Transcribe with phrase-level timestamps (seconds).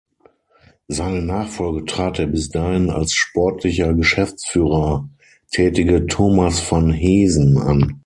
[0.87, 5.07] Seine Nachfolge trat der bis dahin als sportlicher Geschäftsführer
[5.51, 7.99] tätige Thomas von Heesen an.